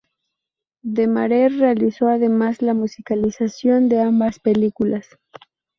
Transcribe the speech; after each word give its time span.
Demare 0.83 1.47
realizó 1.49 2.07
además 2.07 2.63
la 2.63 2.73
musicalización 2.73 3.87
de 3.87 4.01
ambas 4.01 4.39
películas. 4.39 5.05